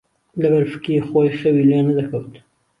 [0.41, 2.33] له بەر فکری خۆی خەوی لێ نهدهکهوت